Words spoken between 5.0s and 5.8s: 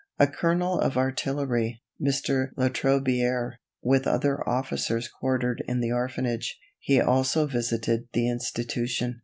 quartered in